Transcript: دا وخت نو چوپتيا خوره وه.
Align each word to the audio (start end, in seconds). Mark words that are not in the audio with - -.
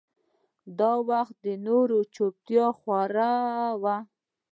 دا 0.79 0.91
وخت 1.09 1.41
نو 1.63 1.77
چوپتيا 2.15 2.67
خوره 2.79 3.29
وه. 3.81 3.95